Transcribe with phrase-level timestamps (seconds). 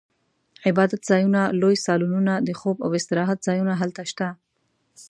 [0.69, 4.27] عبادتځایونه، لوی سالونونه، د خوب او استراحت ځایونه هلته شته.